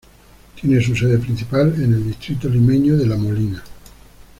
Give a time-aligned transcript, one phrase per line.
[0.59, 3.63] Tiene su sede principal en el distrito limeño de La Molina.